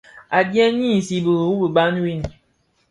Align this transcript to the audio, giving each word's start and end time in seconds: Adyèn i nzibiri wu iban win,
Adyèn 0.39 0.77
i 0.87 0.89
nzibiri 0.97 1.45
wu 1.49 1.57
iban 1.67 1.95
win, 2.03 2.23